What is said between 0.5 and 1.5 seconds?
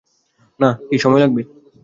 না কি সময় লাগবে?